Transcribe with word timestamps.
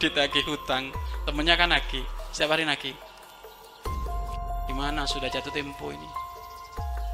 ditagih 0.00 0.44
hutang. 0.48 0.88
Temennya 1.28 1.54
kan 1.60 1.70
nagih 1.70 2.02
setiap 2.32 2.56
hari 2.56 2.64
nagih 2.64 2.96
gimana 4.70 5.04
sudah 5.04 5.28
jatuh 5.28 5.52
tempo 5.52 5.92
ini? 5.92 6.08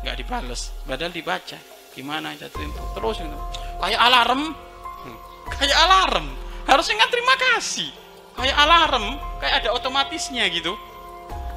Nggak 0.07 0.17
dibales. 0.23 0.71
Padahal 0.87 1.11
dibaca. 1.11 1.59
Gimana 1.97 2.37
jatuh 2.39 2.63
tempo? 2.63 2.79
Terus 2.95 3.27
itu 3.27 3.39
kayak 3.83 4.01
alarm. 4.01 4.55
Hmm. 5.03 5.19
kayak 5.51 5.75
alarm. 5.75 6.27
Harusnya 6.69 7.03
nggak 7.03 7.13
terima 7.13 7.35
kasih. 7.35 7.91
Kayak 8.39 8.57
alarm. 8.61 9.19
Kayak 9.43 9.55
ada 9.65 9.69
otomatisnya 9.75 10.47
gitu. 10.55 10.79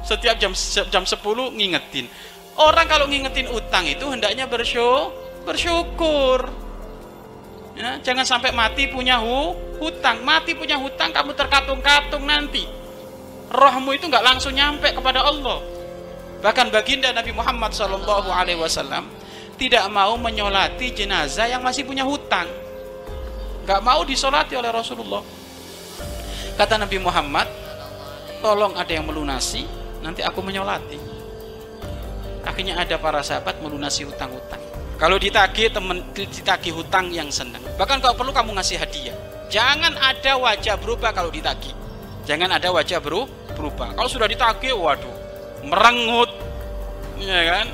Setiap 0.02 0.40
jam 0.40 0.50
jam 0.90 1.04
10 1.06 1.14
ngingetin. 1.54 2.10
Orang 2.58 2.90
kalau 2.90 3.06
ngingetin 3.06 3.46
utang 3.52 3.86
itu 3.86 4.02
hendaknya 4.10 4.50
bersyukur 4.50 5.14
bersyukur 5.44 6.52
ya, 7.78 8.00
jangan 8.02 8.26
sampai 8.26 8.50
mati 8.50 8.90
punya 8.90 9.20
hu, 9.22 9.54
hutang. 9.78 10.22
Mati 10.26 10.54
punya 10.54 10.78
hutang 10.80 11.14
kamu 11.14 11.34
terkatung-katung 11.34 12.24
nanti. 12.26 12.66
Rohmu 13.50 13.94
itu 13.94 14.06
nggak 14.06 14.22
langsung 14.22 14.54
nyampe 14.54 14.94
kepada 14.94 15.26
Allah. 15.26 15.58
Bahkan 16.40 16.72
baginda 16.72 17.10
Nabi 17.12 17.34
Muhammad 17.34 17.74
Shallallahu 17.74 18.30
Alaihi 18.30 18.56
Wasallam 18.56 19.10
tidak 19.60 19.84
mau 19.92 20.16
menyolati 20.16 20.94
jenazah 20.94 21.50
yang 21.50 21.60
masih 21.60 21.84
punya 21.84 22.06
hutang. 22.06 22.46
Nggak 23.66 23.80
mau 23.84 24.06
disolati 24.06 24.56
oleh 24.56 24.70
Rasulullah. 24.72 25.20
Kata 26.56 26.80
Nabi 26.80 26.96
Muhammad 27.02 27.48
tolong 28.40 28.72
ada 28.78 28.88
yang 28.88 29.04
melunasi 29.04 29.66
nanti 30.00 30.24
aku 30.24 30.40
menyolati. 30.40 30.96
Akhirnya 32.40 32.80
ada 32.80 32.96
para 32.96 33.20
sahabat 33.20 33.60
melunasi 33.60 34.08
hutang-hutang 34.08 34.69
kalau 35.00 35.16
ditagih 35.16 35.72
temen 35.72 36.04
ditagih 36.12 36.76
hutang 36.76 37.08
yang 37.08 37.32
senang 37.32 37.64
bahkan 37.80 37.96
kalau 38.04 38.12
perlu 38.12 38.36
kamu 38.36 38.52
ngasih 38.52 38.76
hadiah. 38.76 39.16
Jangan 39.50 39.96
ada 39.98 40.38
wajah 40.38 40.78
berubah 40.78 41.10
kalau 41.10 41.32
ditagih. 41.32 41.74
Jangan 42.28 42.54
ada 42.54 42.70
wajah 42.70 43.02
beru 43.02 43.26
berubah. 43.58 43.96
Kalau 43.98 44.06
sudah 44.06 44.28
ditagih 44.28 44.76
waduh 44.76 45.10
merengut. 45.66 46.30
Ya 47.18 47.42
kan? 47.48 47.66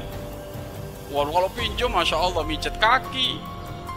Waduh 1.12 1.33
kalau 1.34 1.50
pinjam 1.52 1.92
masya 1.92 2.16
Allah 2.16 2.46
mijet 2.46 2.78
kaki 2.78 3.36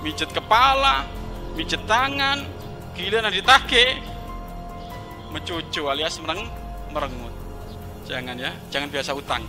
mijet 0.02 0.34
kepala 0.34 1.06
mijet 1.54 1.86
tangan. 1.86 2.44
Gila 2.98 3.24
nanti 3.24 3.40
ditagih. 3.40 4.02
Mencucu 5.32 5.86
alias 5.88 6.20
mereng 6.20 6.50
merengut. 6.92 7.32
Jangan 8.10 8.36
ya 8.36 8.52
jangan 8.74 8.90
biasa 8.90 9.14
utang 9.14 9.46